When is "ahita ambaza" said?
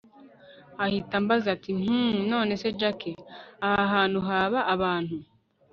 0.85-1.47